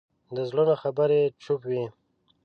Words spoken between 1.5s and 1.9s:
وي